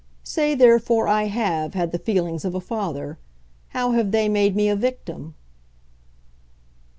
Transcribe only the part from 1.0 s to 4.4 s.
I HAVE had the feelings of a father. How have they